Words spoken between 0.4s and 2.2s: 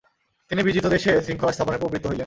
তিনি বিজিত দেশে শৃঙ্খলাস্থাপনে প্রবৃত্ত হইলেন।